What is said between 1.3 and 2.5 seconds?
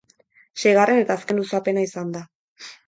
luzapena izan da.